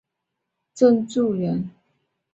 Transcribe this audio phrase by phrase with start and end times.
[0.73, 1.69] 郑注人。